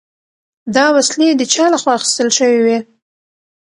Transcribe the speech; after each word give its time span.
دا 0.75 0.85
وسلې 0.95 1.29
د 1.35 1.41
چا 1.53 1.65
له 1.73 1.77
خوا 1.81 1.93
اخیستل 1.97 2.29
شوي 2.37 2.59
دي؟ 2.69 2.77